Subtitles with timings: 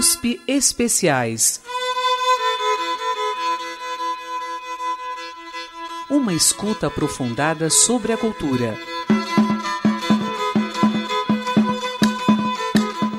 [0.00, 1.60] USP Especiais.
[6.08, 8.78] Uma escuta aprofundada sobre a cultura.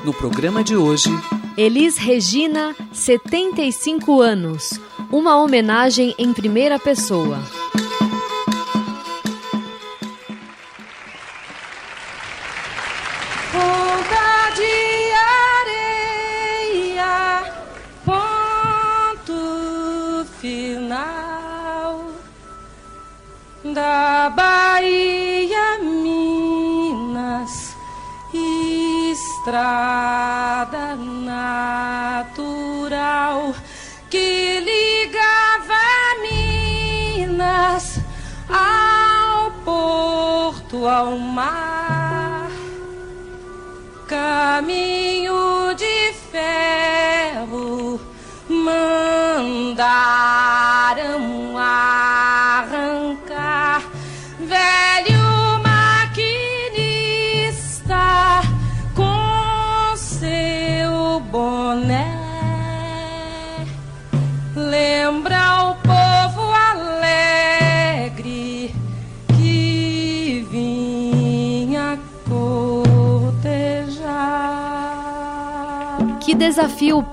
[0.04, 1.10] No programa de hoje,
[1.56, 4.72] Elis Regina, 75 anos.
[5.08, 7.38] Uma homenagem em primeira pessoa.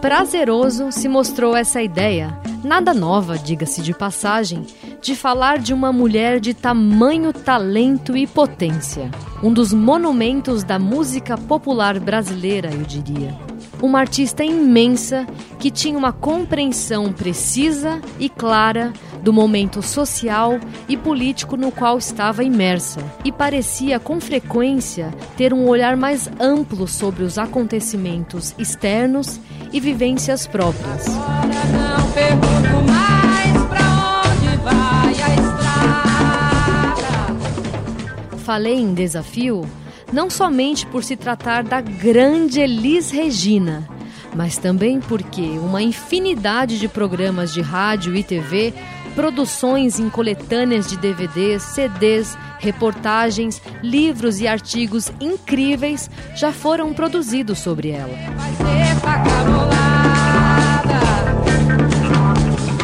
[0.02, 2.38] Prazeroso se mostrou essa ideia.
[2.64, 4.66] Nada nova, diga-se de passagem,
[5.02, 9.10] de falar de uma mulher de tamanho talento e potência.
[9.44, 13.36] Um dos monumentos da música popular brasileira, eu diria.
[13.82, 15.26] Uma artista imensa
[15.58, 22.44] que tinha uma compreensão precisa e clara do momento social e político no qual estava
[22.44, 29.40] imersa e parecia com frequência ter um olhar mais amplo sobre os acontecimentos externos
[29.72, 31.06] e vivências próprias.
[38.44, 39.66] Falei em desafio
[40.12, 43.88] não somente por se tratar da grande Elis Regina,
[44.36, 48.74] mas também porque uma infinidade de programas de rádio e TV,
[49.16, 57.90] produções em coletâneas de DVDs, CDs, reportagens, livros e artigos incríveis já foram produzidos sobre
[57.90, 58.79] ela.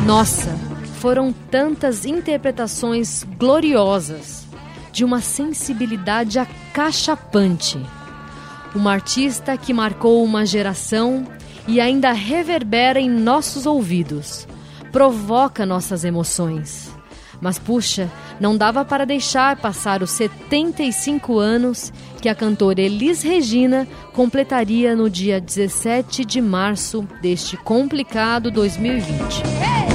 [0.06, 0.56] Nossa,
[1.00, 4.46] foram tantas interpretações gloriosas,
[4.92, 7.84] de uma sensibilidade acachapante.
[8.76, 11.26] Uma artista que marcou uma geração
[11.68, 14.48] e ainda reverbera em nossos ouvidos,
[14.92, 16.92] provoca nossas emoções.
[17.42, 18.08] Mas puxa,
[18.40, 25.10] não dava para deixar passar os 75 anos que a cantora Elis Regina completaria no
[25.10, 29.16] dia 17 de março deste complicado 2020.
[29.18, 29.95] Deixar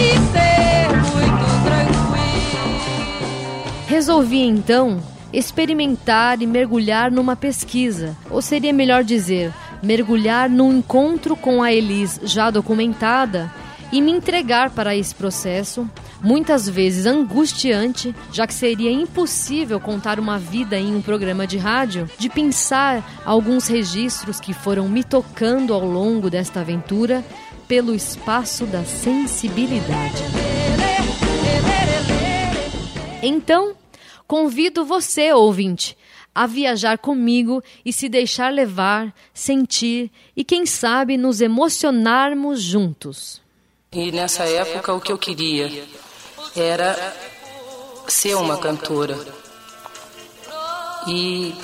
[0.00, 2.80] e ser muito tranquilo.
[3.86, 5.02] Resolvi então
[5.32, 9.52] experimentar e mergulhar numa pesquisa, ou seria melhor dizer,
[9.82, 13.52] mergulhar num encontro com a Elis já documentada
[13.92, 15.88] e me entregar para esse processo,
[16.22, 22.08] muitas vezes angustiante, já que seria impossível contar uma vida em um programa de rádio,
[22.18, 27.24] de pensar alguns registros que foram me tocando ao longo desta aventura
[27.70, 30.24] pelo espaço da sensibilidade.
[33.22, 33.76] Então,
[34.26, 35.96] convido você, ouvinte,
[36.34, 43.40] a viajar comigo e se deixar levar, sentir e, quem sabe, nos emocionarmos juntos.
[43.92, 45.70] E nessa época o que eu queria
[46.56, 47.14] era
[48.08, 49.16] ser uma cantora.
[51.06, 51.54] E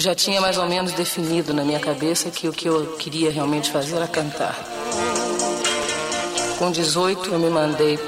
[0.00, 3.70] já tinha mais ou menos definido na minha cabeça que o que eu queria realmente
[3.70, 4.58] fazer era cantar.
[6.58, 7.98] Com 18 eu me mandei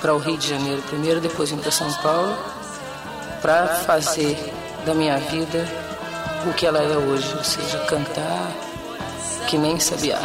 [0.00, 2.34] para o Rio de Janeiro primeiro, depois vim para São Paulo
[3.42, 4.38] para fazer
[4.86, 5.68] da minha vida
[6.48, 8.50] o que ela é hoje, ou seja, cantar
[9.46, 10.18] que nem sabiá.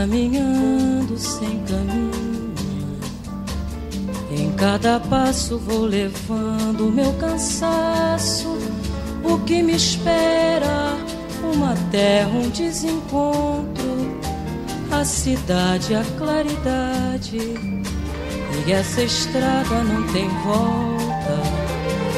[0.00, 2.54] Caminhando sem caminho.
[4.30, 8.56] Em cada passo vou levando o meu cansaço.
[9.22, 10.96] O que me espera?
[11.52, 13.90] Uma terra, um desencontro.
[14.90, 17.38] a cidade, a claridade.
[18.66, 21.36] E essa estrada não tem volta,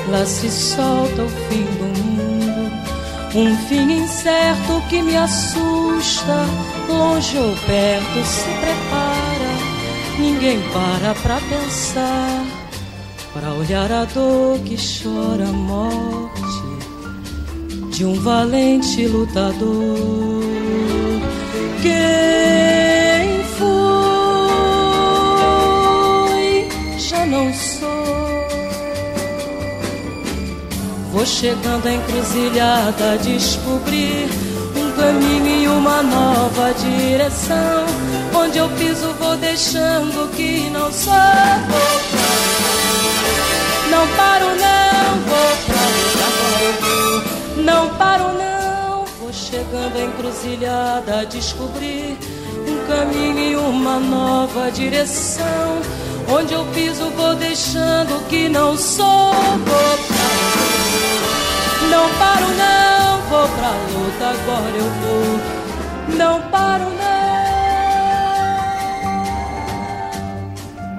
[0.09, 2.42] lá se solta o fim do mundo.
[3.35, 6.45] Um fim incerto que me assusta,
[6.87, 9.53] longe ou perto se prepara.
[10.19, 12.45] Ninguém para pra pensar,
[13.33, 16.43] pra olhar a dor que chora a morte
[17.91, 20.43] de um valente lutador.
[21.81, 23.92] Quem foi?
[31.23, 34.29] Vou chegando à encruzilhada, descobrir
[34.75, 37.87] um caminho e uma nova direção.
[38.35, 41.15] Onde eu piso, vou deixando que não sou.
[43.89, 47.63] Não paro, não vou pra.
[47.63, 49.05] Não paro, não.
[49.21, 52.19] Vou chegando à encruzilhada descobrir
[52.67, 55.83] um caminho e uma nova direção.
[56.29, 59.33] Onde eu piso, vou deixando que não sou.
[59.33, 60.12] Vou
[61.91, 63.21] não paro, não.
[63.29, 65.41] Vou pra luta, agora eu vou.
[66.17, 67.23] Não paro, não.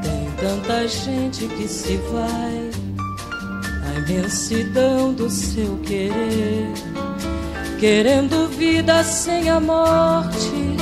[0.01, 2.71] Tem tanta gente que se vai
[3.85, 6.73] a imensidão do seu querer,
[7.79, 10.75] querendo vida sem a morte,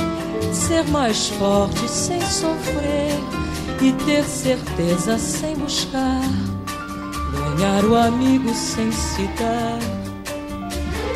[0.52, 3.18] ser mais forte sem sofrer
[3.82, 6.22] e ter certeza sem buscar,
[7.62, 9.78] ganhar o amigo sem se dar,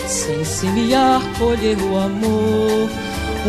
[0.07, 2.89] sem semear, colher o amor,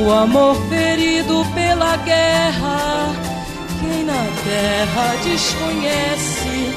[0.03, 3.13] o amor ferido pela guerra.
[3.79, 6.73] Quem na terra desconhece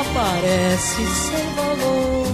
[0.00, 2.28] aparece sem valor.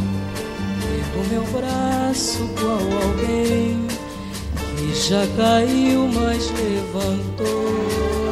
[0.98, 3.86] Ergo meu braço qual alguém
[4.76, 8.29] que já caiu, mas levantou.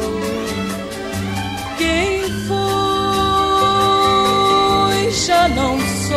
[5.28, 6.16] Já não sou.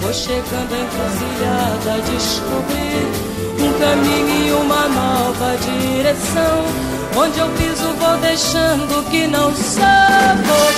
[0.00, 3.04] Vou chegando à encruzilhada a descobrir
[3.60, 6.64] um caminho e uma nova direção.
[7.14, 9.84] Onde eu piso vou deixando que não sou.
[10.48, 10.72] Vou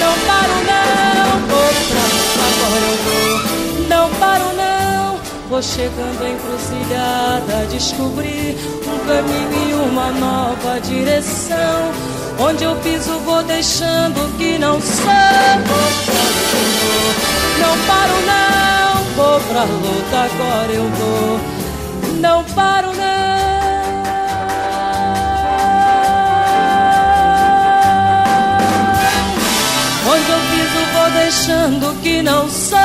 [0.00, 1.30] Não paro não.
[1.48, 2.04] Vou pra
[2.44, 3.88] agora eu vou.
[3.88, 5.18] Não paro não.
[5.48, 8.54] Vou chegando à encruzilhada Descobrir
[8.86, 15.06] um caminho e uma nova direção Onde eu piso vou deixando que não sou
[17.60, 18.58] Não paro não
[19.18, 21.40] Vou pra luta agora eu vou.
[22.20, 23.28] Não paro não.
[30.08, 32.78] Onde eu piso vou deixando que não sou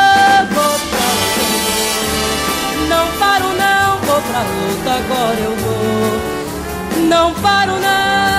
[2.89, 7.07] Não paro não, vou pra luta agora eu vou.
[7.07, 8.32] Não paro não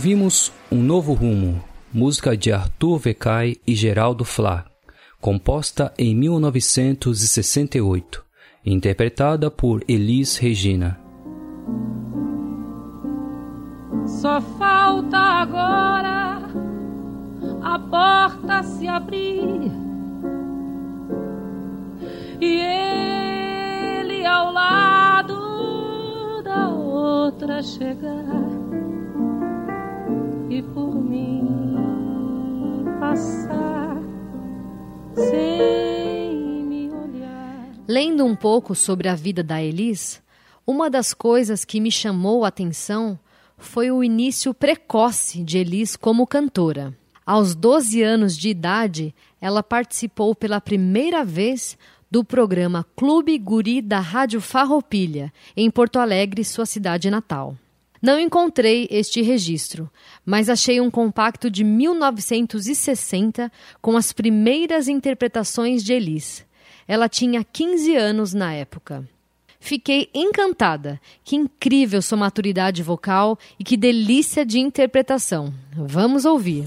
[0.00, 4.64] Ouvimos Um Novo Rumo, música de Arthur Vecai e Geraldo Flá,
[5.20, 8.24] composta em 1968,
[8.64, 10.98] interpretada por Elis Regina.
[14.06, 16.48] Só falta agora
[17.62, 19.70] a porta se abrir
[22.40, 28.59] e ele ao lado da outra chegar
[30.50, 31.46] e por mim
[32.98, 33.96] passar
[35.14, 37.68] sem me olhar.
[37.86, 40.20] Lendo um pouco sobre a vida da Elis,
[40.66, 43.16] uma das coisas que me chamou a atenção
[43.56, 46.92] foi o início precoce de Elis como cantora.
[47.24, 51.78] Aos 12 anos de idade, ela participou pela primeira vez
[52.10, 57.54] do programa Clube Guri da Rádio Farroupilha, em Porto Alegre, sua cidade natal.
[58.02, 59.90] Não encontrei este registro,
[60.24, 63.52] mas achei um compacto de 1960
[63.82, 66.46] com as primeiras interpretações de Elis.
[66.88, 69.06] Ela tinha 15 anos na época.
[69.60, 70.98] Fiquei encantada.
[71.22, 75.52] Que incrível sua maturidade vocal e que delícia de interpretação.
[75.76, 76.66] Vamos ouvir.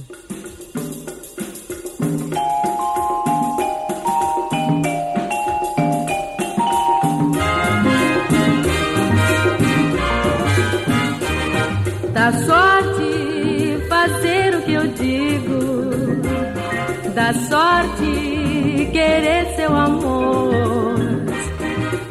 [1.02, 1.02] Da
[17.23, 20.97] da sorte querer seu amor,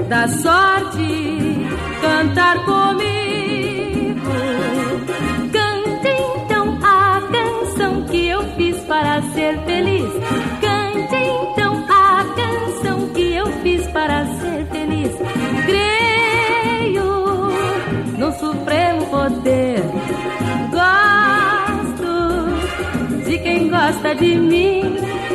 [0.09, 1.69] da sorte
[2.01, 4.33] cantar comigo.
[5.53, 6.09] Cante
[6.45, 10.42] então a canção que eu fiz para ser feliz.
[23.73, 25.32] Gosta de mim.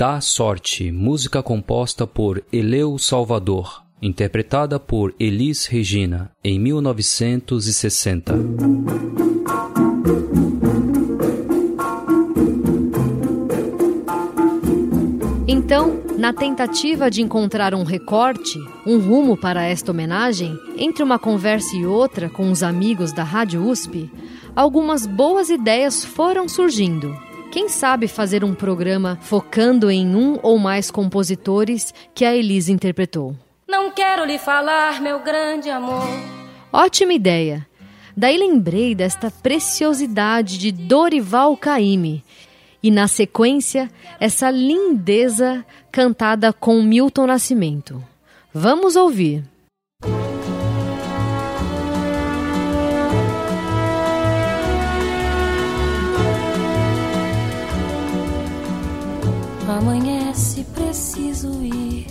[0.00, 8.34] Da Sorte, música composta por Eleu Salvador, interpretada por Elis Regina, em 1960.
[15.46, 21.76] Então, na tentativa de encontrar um recorte, um rumo para esta homenagem, entre uma conversa
[21.76, 24.10] e outra com os amigos da Rádio USP,
[24.56, 27.14] algumas boas ideias foram surgindo.
[27.50, 33.34] Quem sabe fazer um programa focando em um ou mais compositores que a Elise interpretou?
[33.68, 36.06] Não quero lhe falar, meu grande amor.
[36.72, 37.66] Ótima ideia!
[38.16, 42.22] Daí lembrei desta preciosidade de Dorival Caymmi
[42.80, 43.90] e, na sequência,
[44.20, 48.02] essa lindeza cantada com Milton Nascimento.
[48.54, 49.42] Vamos ouvir.
[59.78, 62.08] Amanhece, preciso ir.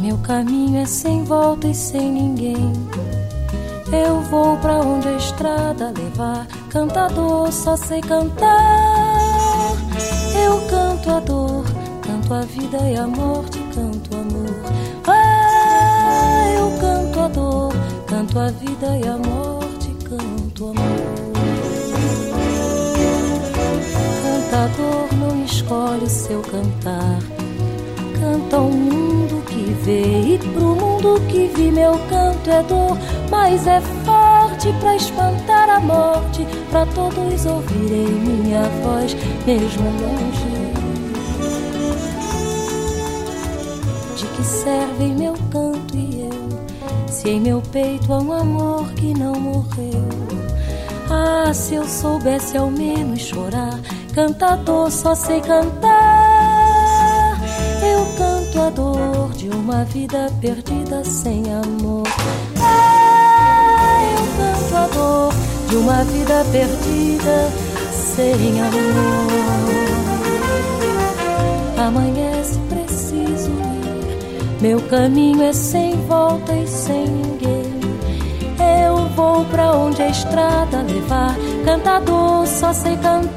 [0.00, 2.72] Meu caminho é sem volta e sem ninguém.
[3.92, 6.46] Eu vou pra onde a estrada levar.
[6.70, 9.72] Cantador, só sei cantar.
[10.44, 11.64] Eu canto a dor,
[12.00, 14.54] canto a vida e a morte, canto amor.
[15.08, 17.72] Ah, eu canto a dor,
[18.06, 21.34] canto a vida e a morte, canto amor.
[24.22, 25.13] Cantador
[25.64, 27.18] escolhe o seu cantar.
[28.20, 32.98] Canta o mundo que vê e pro mundo que vi meu canto é dor,
[33.30, 39.16] mas é forte pra espantar a morte, pra todos ouvirem minha voz
[39.46, 40.54] mesmo longe.
[44.16, 49.18] De que servem meu canto e eu, se em meu peito há um amor que
[49.18, 50.04] não morreu?
[51.10, 53.78] Ah, se eu soubesse ao menos chorar,
[54.14, 55.92] cantador só sei cantar.
[57.82, 62.06] Eu canto a dor de uma vida perdida sem amor.
[62.60, 65.34] Ah, eu canto a dor
[65.68, 67.50] de uma vida perdida
[67.92, 69.34] sem amor.
[71.76, 74.62] Amanhece, preciso ir.
[74.62, 77.74] Meu caminho é sem volta e sem ninguém.
[78.86, 81.34] Eu vou pra onde a estrada levar.
[81.64, 83.33] Cantador, só sei cantar.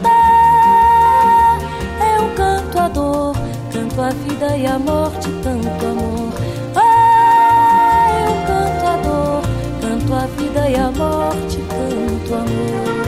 [2.38, 3.36] Canto a dor,
[3.74, 6.32] canto a vida e a morte, canto amor.
[6.76, 9.42] Ah, eu canto a dor,
[9.82, 13.08] canto a vida e a morte, canto amor.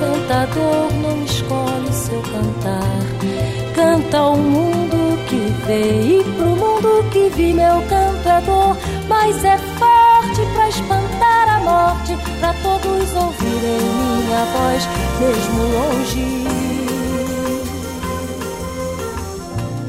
[0.00, 3.00] Cantador não escolhe seu cantar.
[3.74, 8.76] Canta ao mundo que vê e pro mundo que vi meu canto é dor,
[9.08, 16.24] mas é forte pra espantar a morte, pra todos ouvirem minha voz mesmo longe.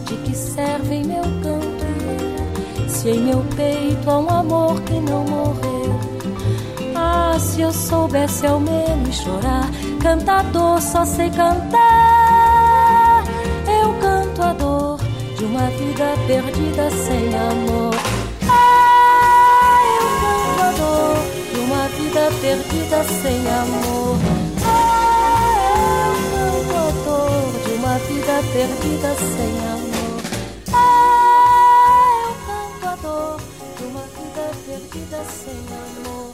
[0.05, 1.81] De que servem meu canto
[2.89, 5.99] se em meu peito há um amor que não morreu?
[6.95, 9.69] Ah, se eu soubesse ao menos chorar.
[10.01, 13.23] Cantador, só sei cantar.
[13.67, 14.99] Eu canto a dor
[15.37, 18.10] de uma vida perdida sem amor.
[22.11, 24.17] Vida perdida sem amor.
[24.65, 30.21] Ah, eu canto a dor de uma vida perdida sem amor.
[30.73, 33.39] Ah, eu canto a dor
[33.77, 36.31] de uma vida perdida sem amor.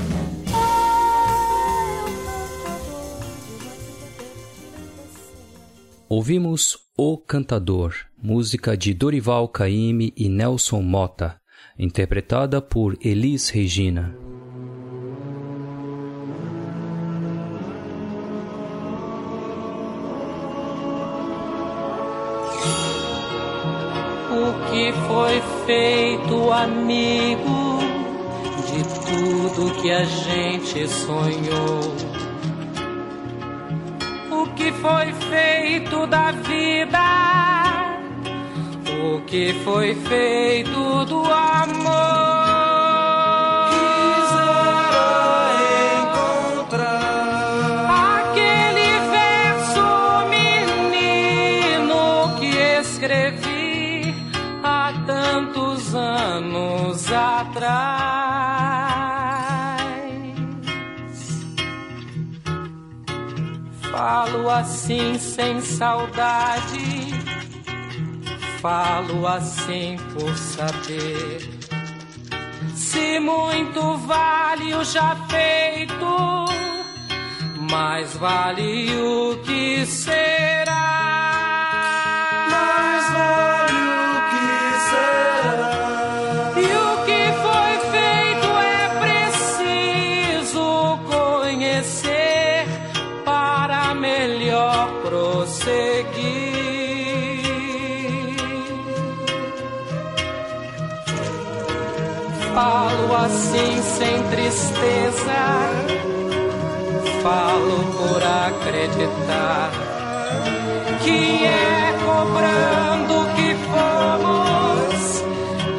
[6.10, 11.40] Ouvimos O Cantador, música de Dorival Caymmi e Nelson Mota,
[11.78, 14.27] interpretada por Elis Regina.
[24.78, 27.80] Que foi feito, amigo,
[28.68, 32.08] de tudo que a gente sonhou?
[34.56, 37.00] que foi feito da vida,
[39.04, 42.47] o que foi feito do amor.
[64.38, 67.12] Falo assim sem saudade,
[68.62, 71.40] falo assim por saber.
[72.76, 76.46] Se muito vale o já feito,
[77.72, 80.87] mais vale o que será.
[103.28, 105.40] Assim sem tristeza,
[107.22, 109.72] falo por acreditar
[111.04, 115.24] que é cobrando que fomos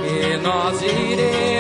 [0.03, 1.58] que nós iremos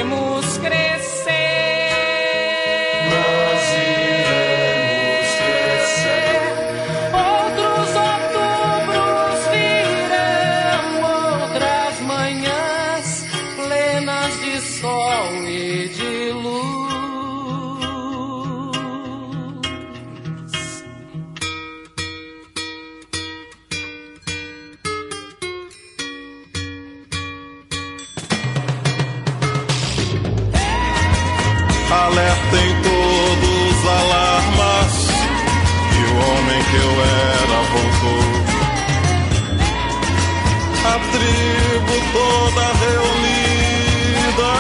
[41.18, 44.52] tribo toda reunida,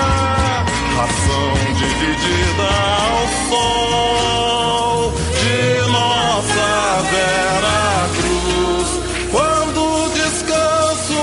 [0.96, 2.68] ração dividida
[3.06, 6.68] ao sol de nossa
[7.12, 8.90] vera cruz.
[9.30, 11.16] Quando o descanso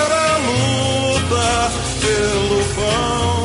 [0.00, 1.48] era luta
[2.00, 3.36] pelo pão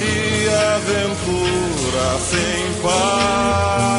[0.00, 3.91] e aventura sem par.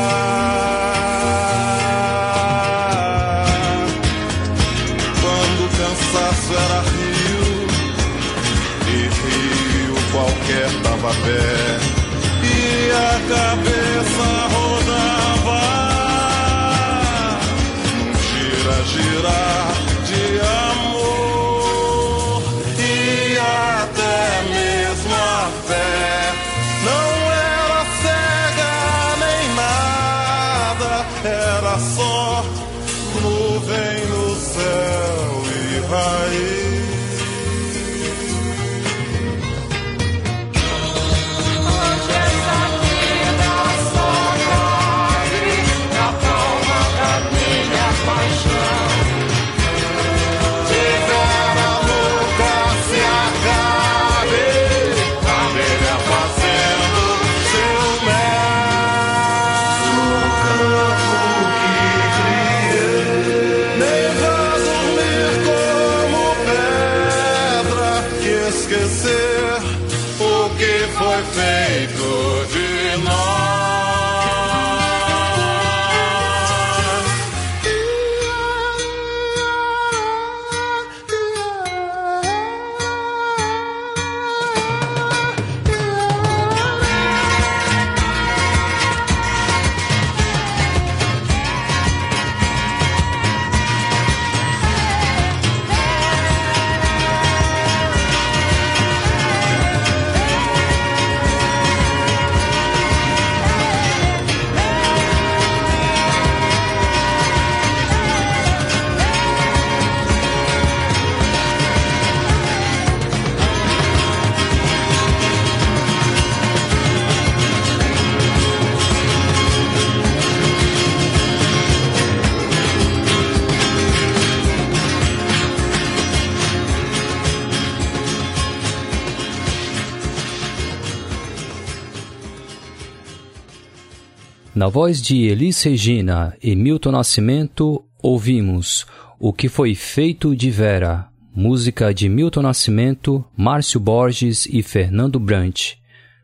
[134.63, 138.85] Na voz de Elis Regina e Milton Nascimento, ouvimos
[139.19, 145.73] O que foi feito de Vera, música de Milton Nascimento, Márcio Borges e Fernando Brant,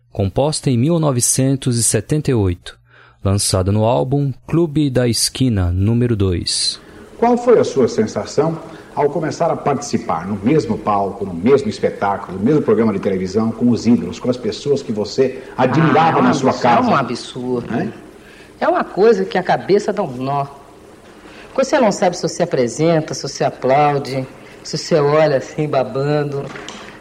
[0.10, 2.80] composta em 1978,
[3.22, 6.80] lançada no álbum Clube da Esquina número 2.
[7.18, 8.58] Qual foi a sua sensação
[8.96, 13.52] ao começar a participar no mesmo palco, no mesmo espetáculo, no mesmo programa de televisão,
[13.52, 16.88] com os ídolos, com as pessoas que você admirava Ah, na sua isso casa?
[16.88, 17.70] É um absurdo.
[17.70, 17.92] Né?
[18.60, 20.46] É uma coisa que a cabeça dá um nó.
[21.56, 24.28] Você não sabe se você apresenta, se você aplaude,
[24.64, 26.46] se você olha assim babando,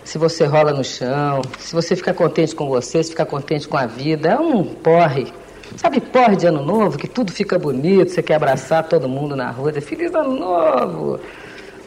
[0.05, 3.77] se você rola no chão, se você fica contente com você, se fica contente com
[3.77, 4.31] a vida.
[4.31, 5.33] É um porre.
[5.77, 9.51] Sabe porre de ano novo, que tudo fica bonito, você quer abraçar todo mundo na
[9.51, 11.21] rua, dizer feliz ano novo.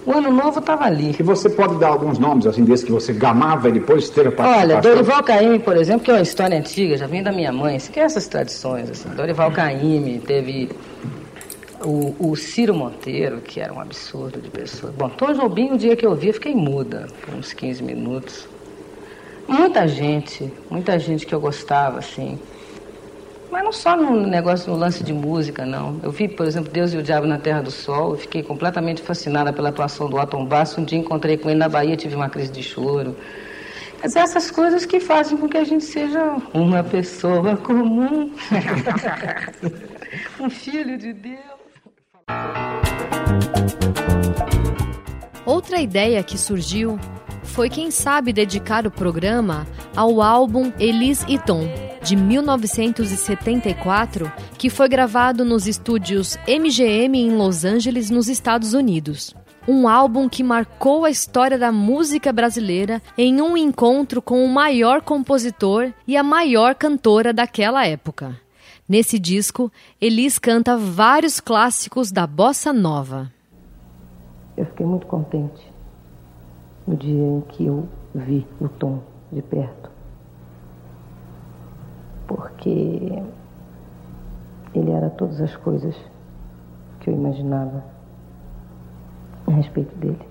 [0.06, 1.16] O ano novo estava ali.
[1.20, 4.60] E você pode dar alguns nomes assim desses que você gamava e depois teve a
[4.60, 4.82] Olha?
[4.82, 7.78] Dorival Caymmi, por exemplo, que é uma história antiga, já vem da minha mãe.
[7.78, 9.10] Você quer essas tradições, assim.
[9.10, 10.70] Dorival Caymmi, teve
[11.84, 14.94] o, o Ciro Monteiro, que era um absurdo de pessoa.
[14.98, 18.48] Bom, Tom Jobim, o dia que eu vi, eu fiquei muda por uns 15 minutos.
[19.48, 22.40] Muita gente, muita gente que eu gostava, assim.
[23.52, 26.00] Mas não só no negócio, no lance de música, não.
[26.02, 29.02] Eu vi, por exemplo, Deus e o Diabo na Terra do Sol, eu fiquei completamente
[29.02, 30.80] fascinada pela atuação do Atom Basso.
[30.80, 33.16] Um dia encontrei com ele na Bahia, tive uma crise de choro.
[34.02, 38.32] Mas essas coisas que fazem com que a gente seja uma pessoa comum.
[40.40, 41.52] um filho de Deus.
[45.46, 46.98] Outra ideia que surgiu
[47.44, 51.68] foi, quem sabe, dedicar o programa ao álbum Elis e Tom,
[52.04, 59.36] de 1974, que foi gravado nos estúdios MGM em Los Angeles, nos Estados Unidos.
[59.68, 65.02] Um álbum que marcou a história da música brasileira em um encontro com o maior
[65.02, 68.36] compositor e a maior cantora daquela época.
[68.90, 73.32] Nesse disco, Elis canta vários clássicos da bossa nova.
[74.58, 75.71] Eu fiquei muito contente
[76.88, 79.00] no dia em que eu vi o Tom
[79.32, 79.90] de perto.
[82.28, 83.24] Porque
[84.74, 85.96] ele era todas as coisas
[87.00, 87.84] que eu imaginava
[89.48, 90.22] a respeito dele.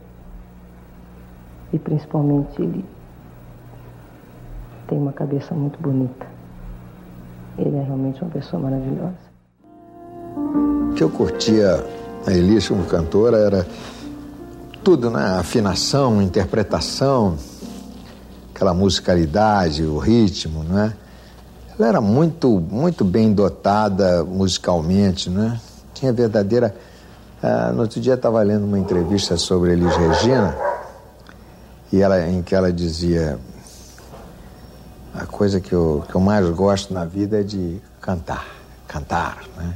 [1.72, 2.84] E principalmente ele
[4.88, 6.26] tem uma cabeça muito bonita.
[7.58, 9.30] Ele é realmente uma pessoa maravilhosa.
[10.90, 11.84] O que eu curtia
[12.26, 13.66] a Elis como cantora era
[14.82, 15.38] tudo, né?
[15.38, 17.36] Afinação, interpretação,
[18.54, 20.94] aquela musicalidade, o ritmo, né?
[21.78, 25.58] Ela era muito, muito bem dotada musicalmente, né?
[25.94, 26.74] Tinha verdadeira.
[27.42, 30.54] Ah, no outro dia estava lendo uma entrevista sobre Elis Regina
[31.90, 33.38] e ela, em que ela dizia
[35.14, 38.46] a coisa que eu, que eu mais gosto na vida é de cantar,
[38.86, 39.74] cantar, né?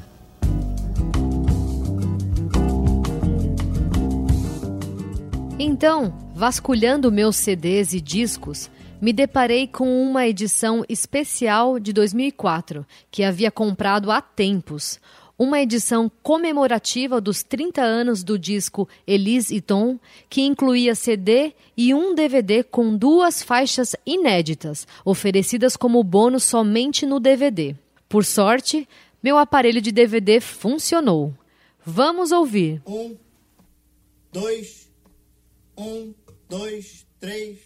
[5.58, 8.68] Então, vasculhando meus CDs e discos,
[9.00, 14.98] me deparei com uma edição especial de 2004 que havia comprado há tempos.
[15.38, 21.94] Uma edição comemorativa dos 30 anos do disco Elis e Tom, que incluía CD e
[21.94, 27.76] um DVD com duas faixas inéditas, oferecidas como bônus somente no DVD.
[28.08, 28.88] Por sorte,
[29.22, 31.32] meu aparelho de DVD funcionou.
[31.84, 32.82] Vamos ouvir.
[32.86, 33.16] Um,
[34.32, 34.83] dois,
[35.76, 36.14] um,
[36.48, 37.58] dois, três.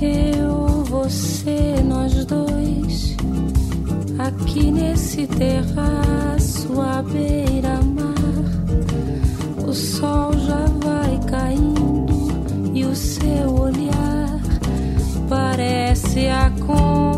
[0.00, 3.16] Eu, você, nós dois,
[4.18, 8.14] aqui nesse terraço à beira-mar.
[9.66, 12.12] O sol já vai caindo
[12.74, 13.83] e o seu olhar
[15.28, 17.13] parece acompanhar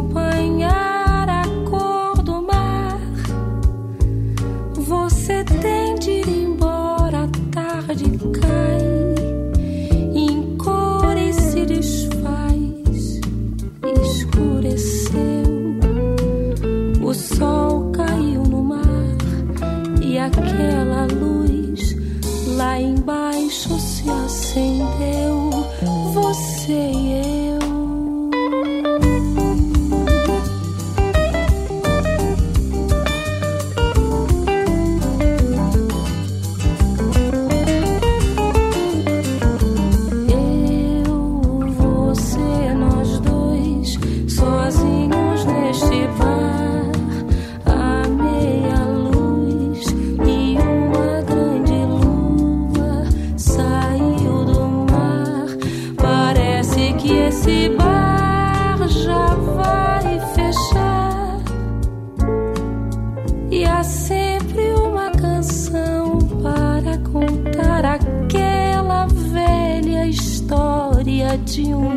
[71.57, 71.96] de um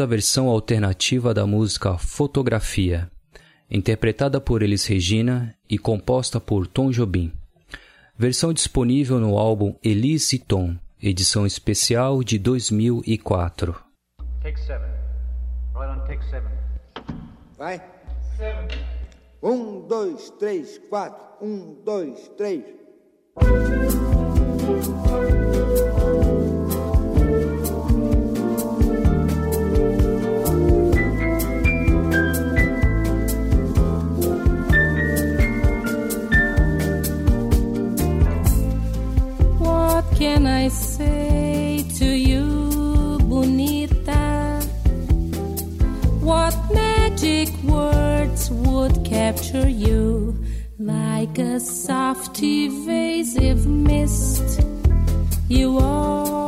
[0.00, 3.10] a versão alternativa da música Fotografia,
[3.70, 7.32] interpretada por Elis Regina e composta por Tom Jobim.
[8.16, 13.74] Versão disponível no álbum Elis e Tom, edição especial de 2004.
[14.42, 14.88] Take seven.
[15.74, 16.50] Right on, take seven.
[17.56, 17.82] Vai.
[18.36, 18.68] Seven.
[19.42, 21.44] Um, dois, três, quatro.
[21.44, 22.64] Um, dois, três.
[40.18, 44.60] can I say to you, Bonita?
[46.20, 50.36] What magic words would capture you
[50.76, 54.60] like a soft, evasive mist?
[55.48, 56.47] You are.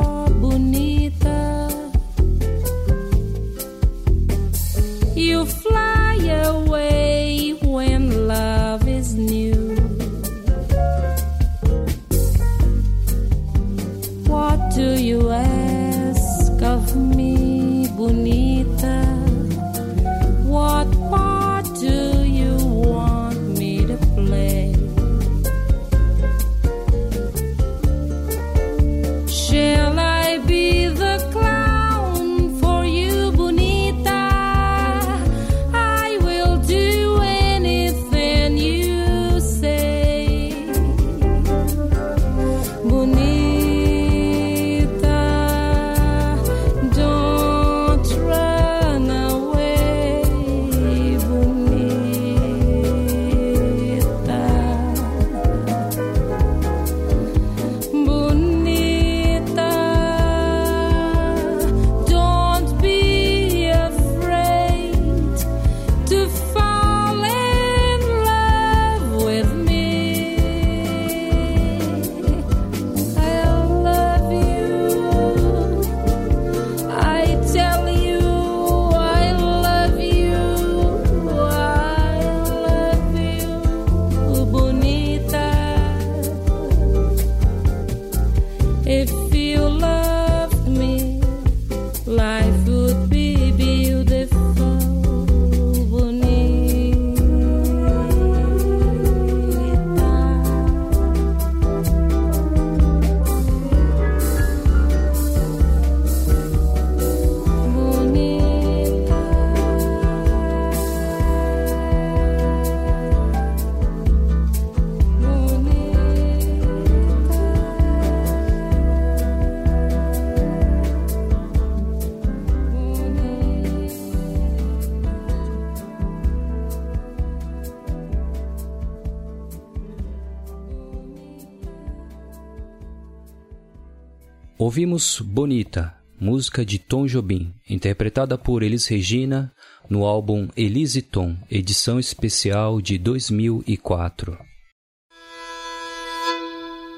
[134.71, 139.53] Ouvimos Bonita, música de Tom Jobim, interpretada por Elis Regina
[139.89, 144.39] no álbum Elise Tom, edição especial de 2004.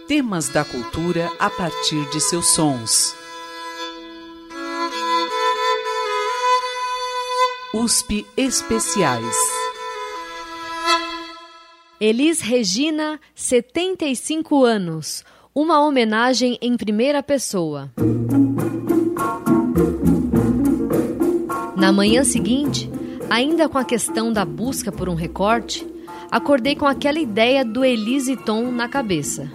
[0.08, 3.16] Temas da cultura a partir de seus sons.
[7.74, 9.36] USP Especiais.
[12.00, 15.26] Elis Regina, 75 anos.
[15.56, 17.92] Uma homenagem em primeira pessoa.
[21.78, 22.89] Na manhã seguinte,
[23.30, 25.86] ainda com a questão da busca por um recorte,
[26.32, 29.48] acordei com aquela ideia do Elise Tom na cabeça.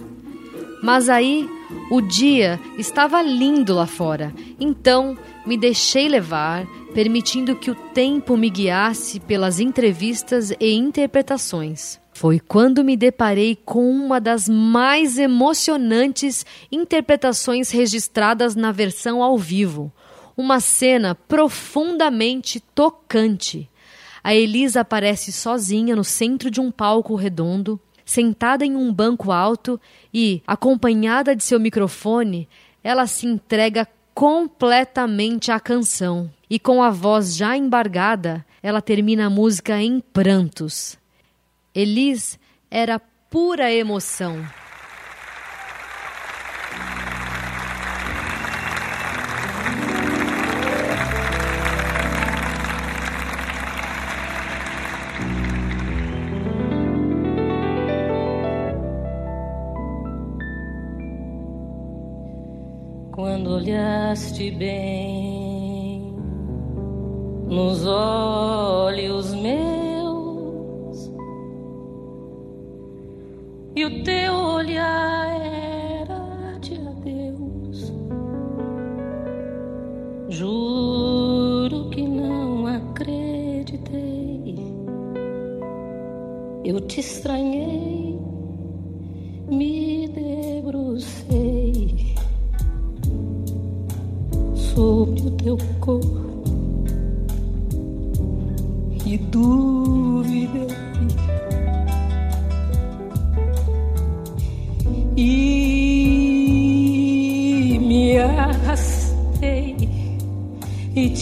[0.84, 1.50] Mas aí,
[1.90, 8.48] o dia estava lindo lá fora, então me deixei levar, permitindo que o tempo me
[8.48, 11.98] guiasse pelas entrevistas e interpretações.
[12.18, 19.92] Foi quando me deparei com uma das mais emocionantes interpretações registradas na versão ao vivo.
[20.36, 23.70] Uma cena profundamente tocante.
[24.20, 29.80] A Elisa aparece sozinha no centro de um palco redondo, sentada em um banco alto
[30.12, 32.48] e, acompanhada de seu microfone,
[32.82, 36.28] ela se entrega completamente à canção.
[36.50, 40.98] E com a voz já embargada, ela termina a música em prantos.
[41.80, 44.44] Elis era pura emoção.
[63.12, 66.12] Quando olhaste bem
[67.46, 69.67] nos olhos meus
[73.78, 77.92] e o teu olhar era de adeus,
[80.28, 84.56] juro que não acreditei.
[86.64, 88.18] Eu te estranhei,
[89.48, 91.94] me debrucei
[94.56, 96.42] sobre o teu corpo
[99.06, 99.97] e duvidei.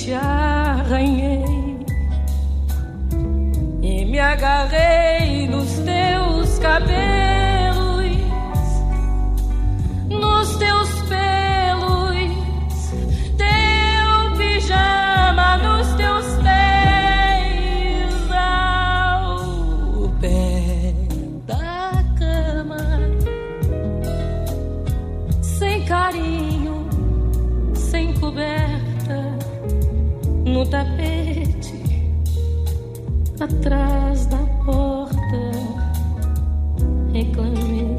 [0.07, 1.45] Te arranhei
[3.83, 8.07] e me agarrei nos teus cabelos,
[10.09, 12.31] nos teus pelos,
[13.37, 20.95] teu pijama nos teus pés, ao pé
[21.49, 23.01] da cama,
[25.43, 26.87] sem carinho,
[27.75, 29.47] sem coberta,
[30.45, 31.75] no tapete,
[33.41, 35.17] atrás da porta,
[37.13, 37.97] reclamei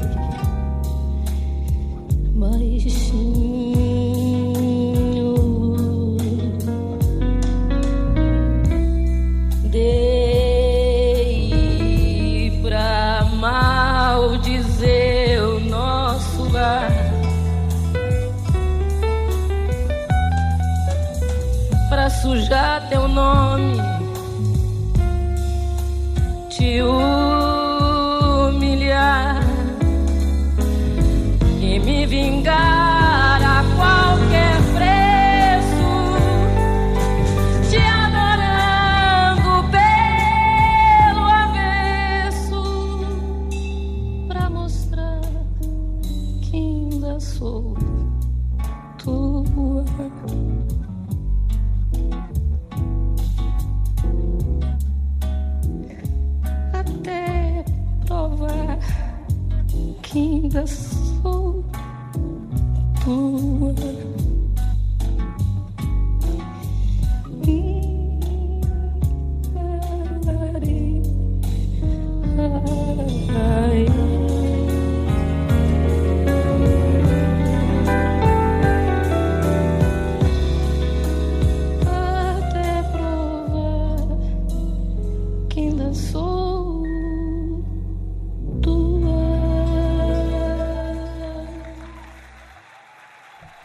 [2.34, 3.57] baixinho.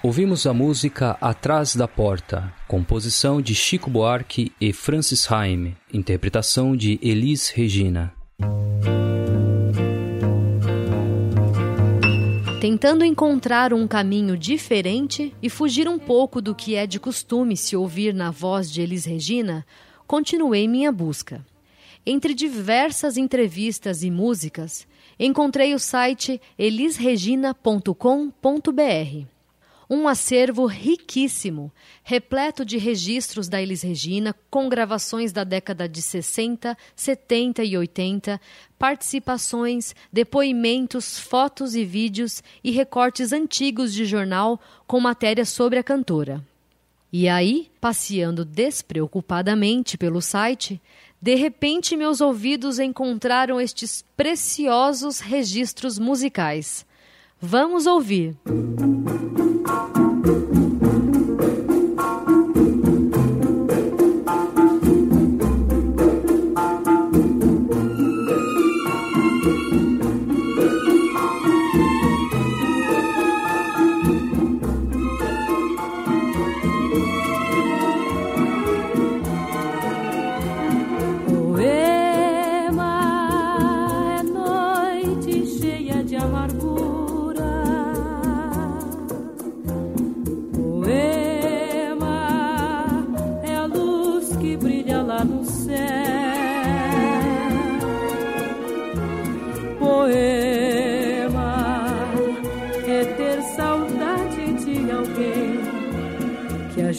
[0.06, 7.00] Ouvimos a música Atrás da Porta, composição de Chico Buarque e Francis Haim, interpretação de
[7.02, 8.14] Elis Regina.
[12.60, 17.78] Tentando encontrar um caminho diferente e fugir um pouco do que é de costume se
[17.78, 19.66] ouvir na voz de Elis Regina,
[20.06, 21.46] continuei minha busca.
[22.06, 24.86] Entre diversas entrevistas e músicas,
[25.18, 29.33] encontrei o site elisregina.com.br
[29.94, 31.72] um acervo riquíssimo,
[32.04, 38.42] repleto de registros da Elis Regina, com gravações da década de 60, 70 e 80,
[38.80, 46.44] participações, depoimentos, fotos e vídeos e recortes antigos de jornal com matérias sobre a cantora.
[47.12, 50.82] E aí, passeando despreocupadamente pelo site,
[51.22, 56.84] de repente meus ouvidos encontraram estes preciosos registros musicais.
[57.46, 58.38] Vamos ouvir.
[58.46, 60.13] Poema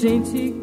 [0.04, 0.54] gente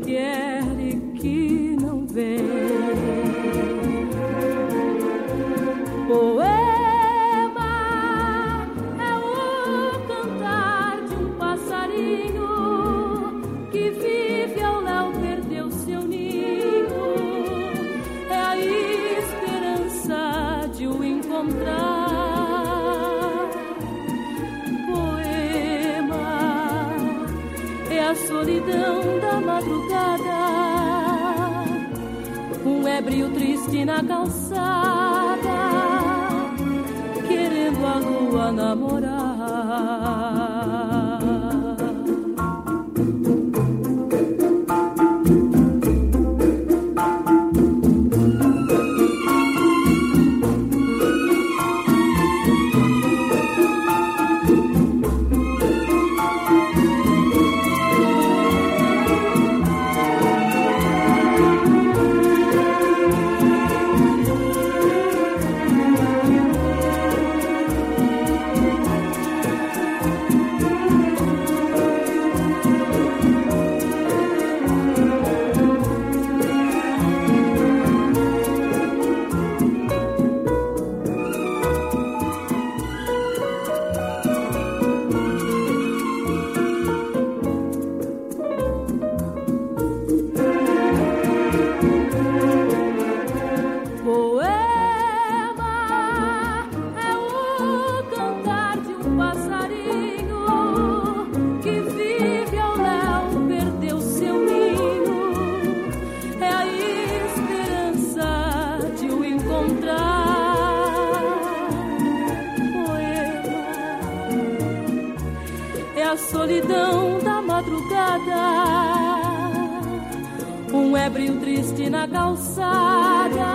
[121.05, 123.49] ébrio triste na calçada,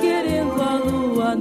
[0.00, 1.36] querendo a lua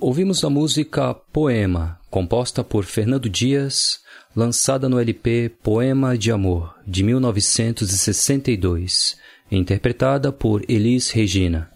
[0.00, 4.02] Ouvimos a música Poema, composta por Fernando Dias,
[4.34, 9.16] lançada no LP Poema de Amor, de 1962,
[9.50, 11.71] interpretada por Elis Regina.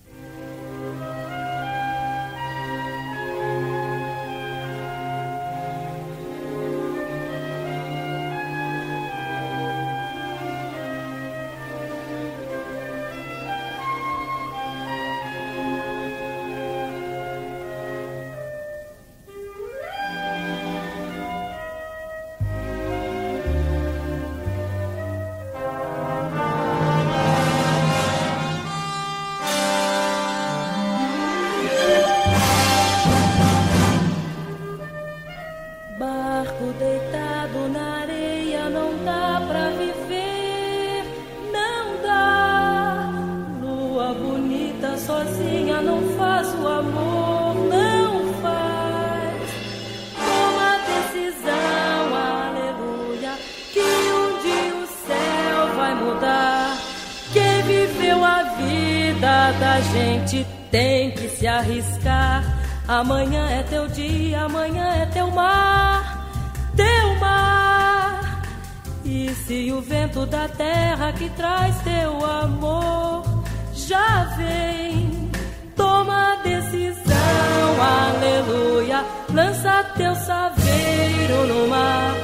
[79.37, 82.17] Lança teu saveiro no mar,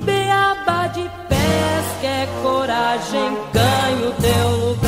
[0.00, 4.83] beaba de pés, é coragem, ganha o teu lugar.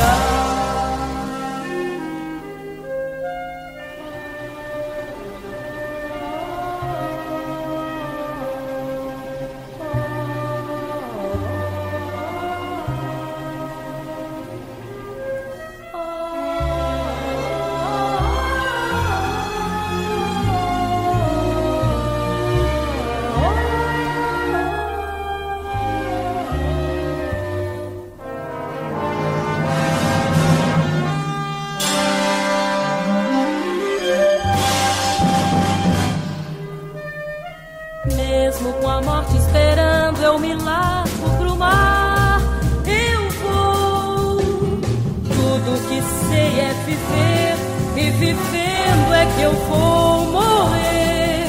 [49.77, 51.47] Vou morrer.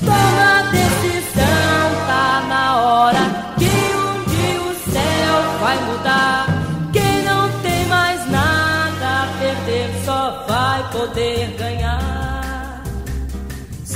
[0.00, 3.24] Toma a decisão, tá na hora
[3.58, 3.72] que
[4.04, 6.46] um dia o céu vai mudar.
[6.92, 12.08] Quem não tem mais nada a perder só vai poder ganhar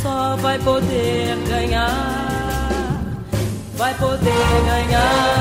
[0.02, 1.88] só vai poder ganhar,
[3.76, 5.31] vai poder ganhar,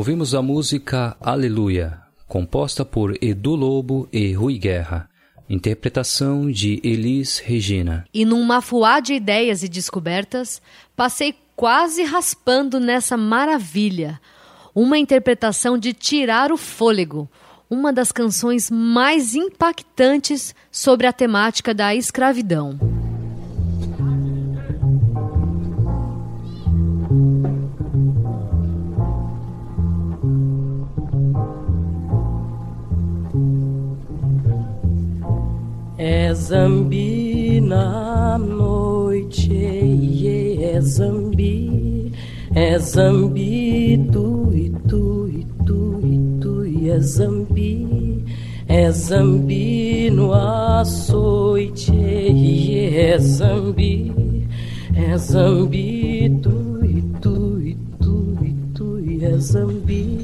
[0.00, 5.10] Ouvimos a música Aleluia, composta por Edu Lobo e Rui Guerra.
[5.46, 8.06] Interpretação de Elis Regina.
[8.14, 10.62] E num mafuá de ideias e descobertas,
[10.96, 14.18] passei quase raspando nessa maravilha.
[14.74, 17.28] Uma interpretação de tirar o fôlego,
[17.68, 22.89] uma das canções mais impactantes sobre a temática da escravidão.
[36.02, 39.52] É zambi na noite,
[40.62, 42.10] é zambi,
[42.54, 48.24] é zambi, tu e tu e tu e tu e é zambi,
[48.66, 54.48] é zambi no açoite, é zambi,
[54.96, 60.19] é zambi, tu e tu e tu e tu e é zambi.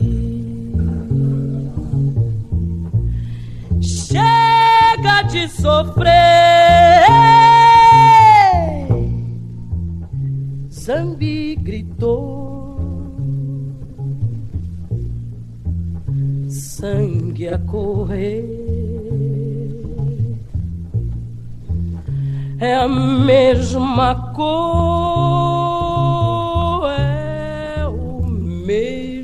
[5.31, 7.07] De sofrer.
[10.71, 12.77] Zambi gritou.
[16.49, 18.45] Sangue a correr.
[22.59, 24.47] É a mesma cor,
[26.91, 29.16] é o mesmo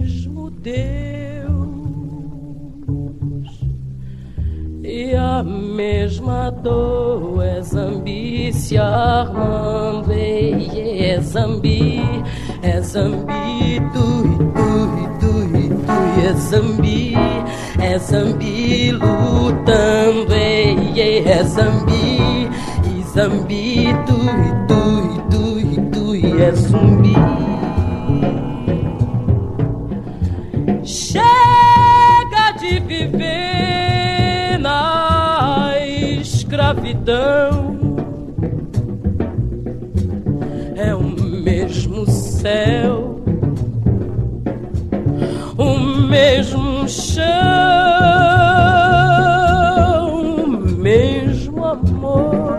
[5.15, 7.43] a mesma dor.
[7.43, 12.03] É zambi se armando, ei, é zambi,
[12.63, 17.15] é zambi, tu e tu e tu e tu e é zambi,
[17.81, 22.49] é zambi lutando, ei, é zambi,
[22.87, 27.22] e zambi, tu e tu e tu e tu e é zumbi.
[36.73, 37.77] Escravidão.
[40.77, 43.21] É o mesmo céu,
[45.57, 47.23] o mesmo chão,
[50.15, 52.57] o mesmo amor,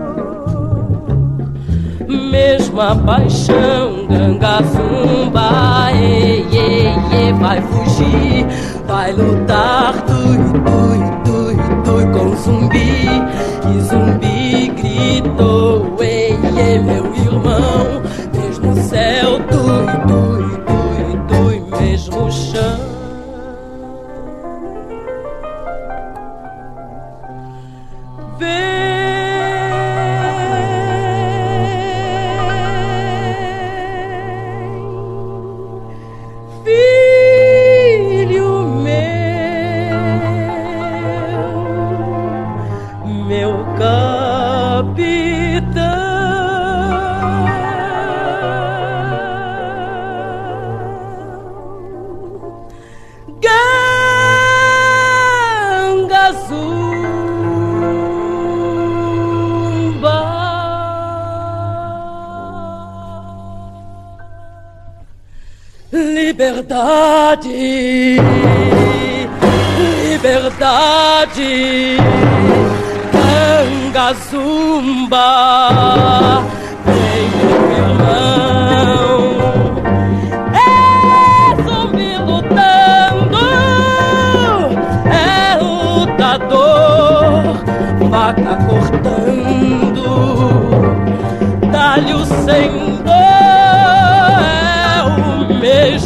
[2.07, 8.45] mesma paixão, ganga zumba, ei, ei, vai fugir,
[8.87, 16.37] vai lutar, tu e tu e tu e tu com zumbi, e zumbi gritou, ei,
[16.57, 18.01] ei, meu irmão,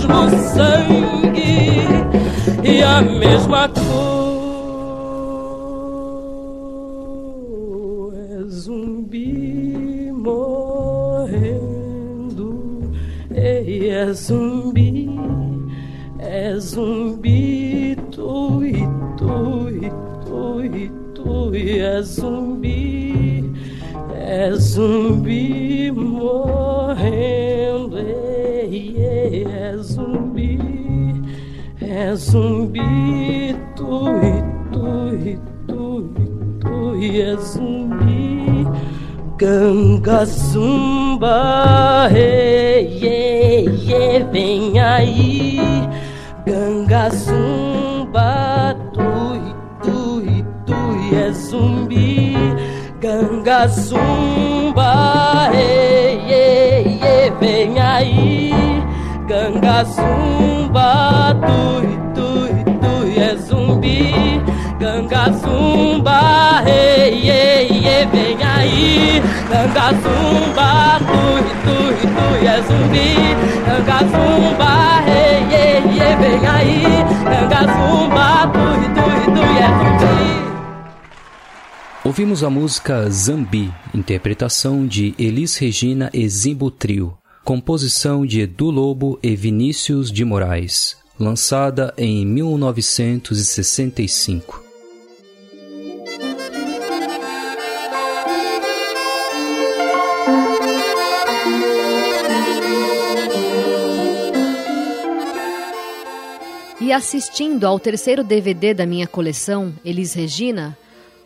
[0.08, 1.84] mesmo sangue
[2.64, 4.38] e a mesma cor.
[8.16, 11.30] É zumbi morrendo,
[13.36, 15.10] ei, é zumbi,
[16.20, 18.74] é zumbi, tui,
[19.18, 19.92] tui,
[20.26, 23.52] tui, tui, é zumbi,
[24.16, 25.47] é zumbi
[32.18, 36.10] zumbi, tui, tui, tui,
[36.60, 38.68] tui, é zumbi,
[39.38, 45.60] ganga zumba, ei, ei, ei, vem aí,
[46.46, 52.36] ganga zumba, tui, tui, tui, é zumbi,
[53.00, 56.18] ganga zumba, ei,
[57.40, 58.54] vem aí.
[59.28, 62.07] Ganga zumba, zumbi.
[64.80, 69.22] Ganga zumba, ei, ei, ei, vem aí.
[69.50, 73.16] Ganga zumba, tui, tui, tui é zumbi.
[73.66, 74.74] Ganga zumba,
[75.08, 76.84] ei, ei, ei, vem aí.
[77.24, 80.28] Ganga zumba, tui, tui, tui é zumbi.
[82.04, 87.18] Ouvimos a música Zambi, interpretação de Elis Regina e Zimbo Trio
[87.48, 94.67] composição de Edu Lobo e Vinícius de Moraes, lançada em 1965.
[106.88, 110.78] E assistindo ao terceiro DVD da minha coleção, Elis Regina,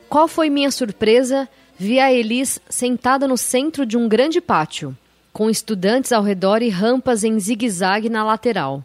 [0.09, 1.47] qual foi minha surpresa?
[1.77, 4.97] Vi a Elis sentada no centro de um grande pátio
[5.31, 8.83] com estudantes ao redor e rampas em zigue-zague na lateral.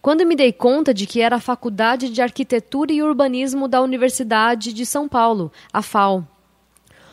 [0.00, 4.72] Quando me dei conta de que era a Faculdade de Arquitetura e Urbanismo da Universidade
[4.72, 6.26] de São Paulo, a FAO.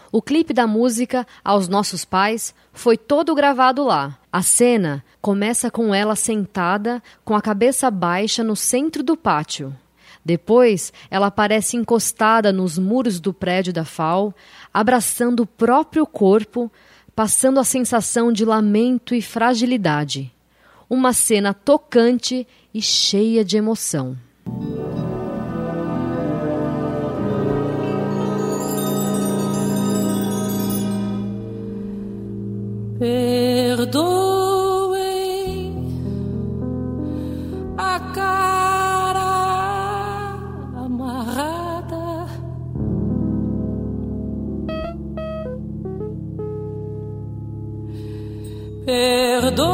[0.10, 4.18] O clipe da música Aos Nossos Pais foi todo gravado lá.
[4.32, 9.76] A cena começa com ela sentada, com a cabeça baixa no centro do pátio.
[10.24, 14.34] Depois, ela aparece encostada nos muros do prédio da FAO,
[14.74, 16.72] abraçando o próprio corpo,
[17.16, 20.32] passando a sensação de lamento e fragilidade.
[20.90, 24.18] Uma cena tocante e cheia de emoção.
[33.00, 34.21] Perdoem
[48.86, 49.71] Perdoem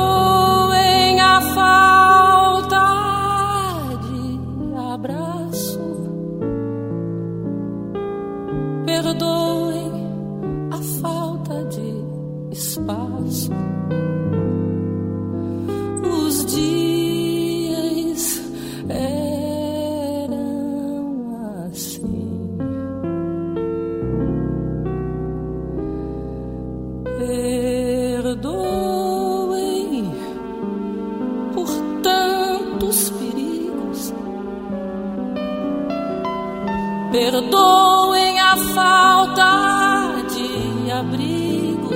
[37.38, 41.92] Perdoem a falta de abrigo.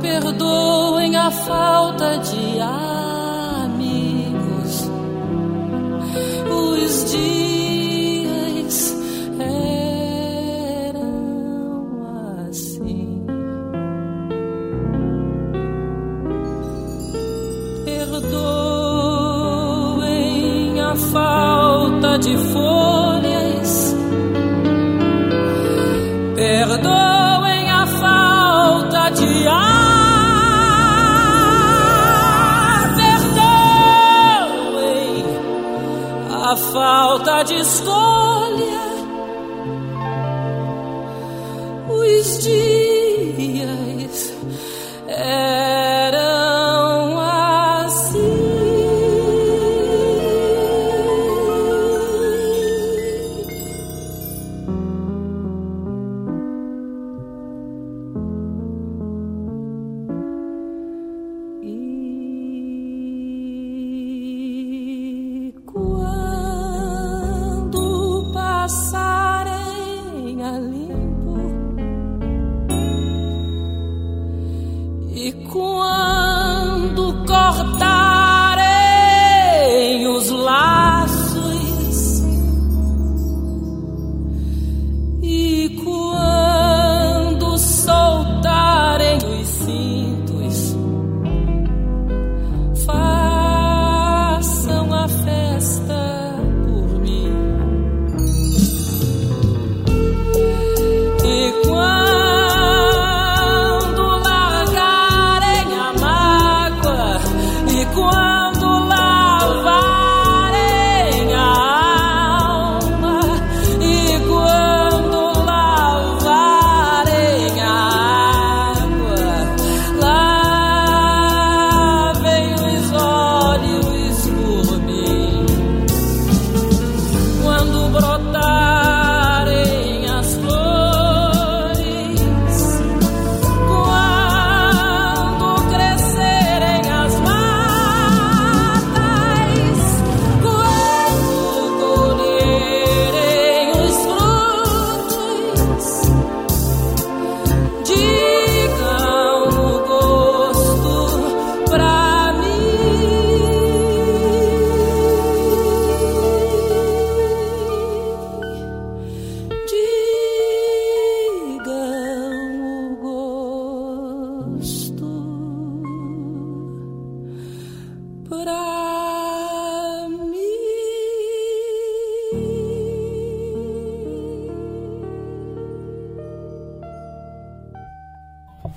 [0.00, 2.91] Perdoem a falta de amigos.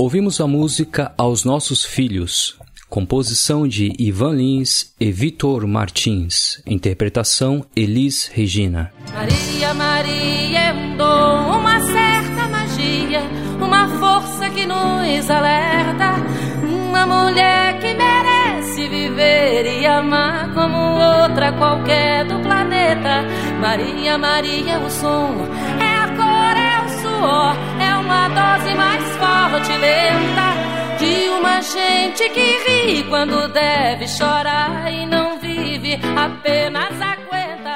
[0.05, 8.27] Ouvimos a música Aos Nossos Filhos, composição de Ivan Lins e Vitor Martins, interpretação Elis
[8.31, 8.93] Regina.
[9.11, 13.23] Maria, Maria é um dom, uma certa magia,
[13.59, 16.13] uma força que nos alerta.
[16.61, 23.25] Uma mulher que merece viver e amar como outra qualquer do planeta.
[23.59, 25.33] Maria, Maria é o som,
[25.81, 27.74] é a cor, é o suor,
[28.05, 30.55] uma dose mais forte e lenta.
[30.99, 36.85] De uma gente que ri quando deve chorar e não vive, apenas.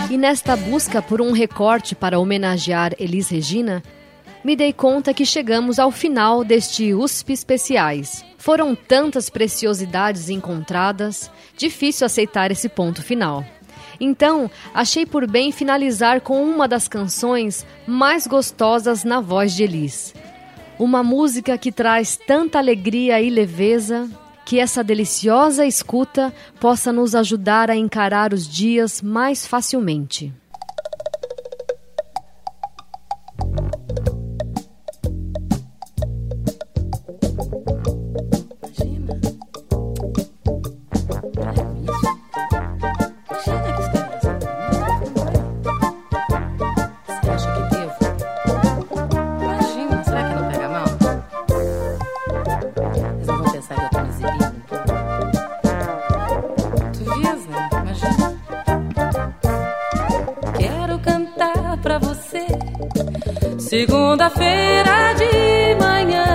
[0.09, 3.83] E nesta busca por um recorte para homenagear Elis Regina,
[4.43, 8.25] me dei conta que chegamos ao final deste USP Especiais.
[8.35, 13.45] Foram tantas preciosidades encontradas, difícil aceitar esse ponto final.
[13.99, 20.13] Então, achei por bem finalizar com uma das canções mais gostosas na voz de Elis.
[20.77, 24.09] Uma música que traz tanta alegria e leveza
[24.45, 30.33] que essa deliciosa escuta possa nos ajudar a encarar os dias mais facilmente.
[63.69, 66.25] Segunda-feira de manhã,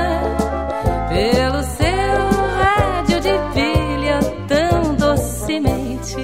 [1.08, 2.14] pelo seu
[2.60, 6.20] rádio de pilha tão docemente.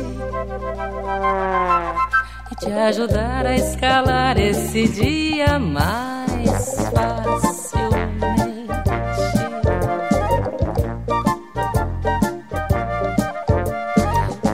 [2.53, 8.69] E te ajudar a escalar esse dia mais facilmente.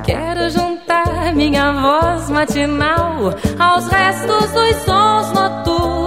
[0.05, 6.06] Quero juntar minha voz matinal aos restos dos sons noturnos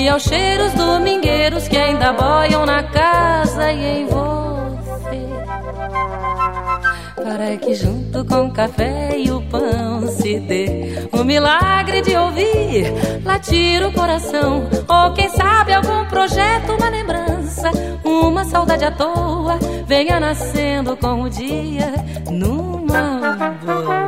[0.00, 5.20] e aos cheiros domingueiros que ainda boiam na casa e em você.
[7.16, 12.86] Para que junto com o café e o pão se dê o milagre de ouvir
[13.24, 14.66] latir o coração.
[14.88, 17.70] Ou quem sabe algum projeto, uma lembrança,
[18.02, 21.92] uma saudade à toa venha nascendo com o dia
[22.30, 23.20] numa
[23.62, 24.00] boa.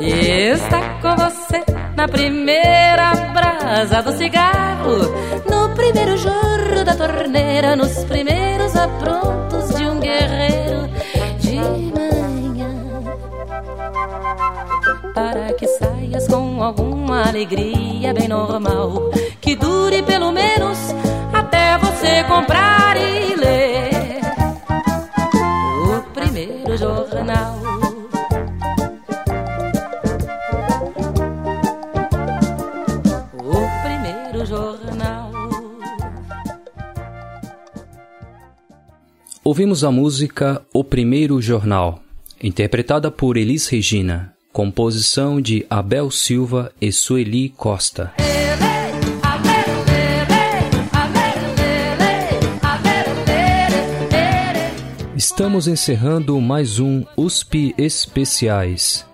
[0.00, 1.64] E está com você
[1.96, 4.98] na primeira brasa do cigarro,
[5.50, 10.86] no primeiro jorro da torneira, nos primeiros aprontos de um guerreiro
[11.38, 12.68] de manhã.
[15.14, 19.10] Para que saias com alguma alegria bem normal,
[19.40, 20.78] que dure pelo menos
[21.32, 23.63] até você comprar e ler
[39.54, 42.02] Ouvimos a música O Primeiro Jornal,
[42.42, 48.12] interpretada por Elis Regina, composição de Abel Silva e Sueli Costa.
[55.14, 59.06] Estamos encerrando mais um USP Especiais.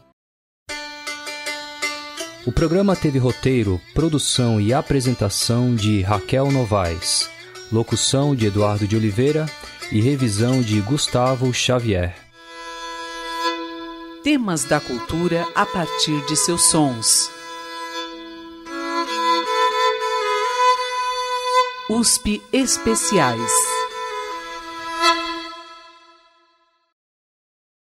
[2.46, 7.28] O programa teve roteiro, produção e apresentação de Raquel Novaes,
[7.72, 9.46] locução de Eduardo de Oliveira
[9.90, 12.14] e revisão de Gustavo Xavier.
[14.22, 17.30] Temas da cultura a partir de seus sons.
[21.88, 23.85] USP Especiais.